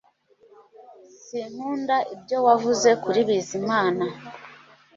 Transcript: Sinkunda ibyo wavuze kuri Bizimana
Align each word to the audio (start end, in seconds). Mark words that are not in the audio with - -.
Sinkunda 1.23 1.95
ibyo 2.15 2.37
wavuze 2.45 2.89
kuri 3.03 3.19
Bizimana 3.27 4.05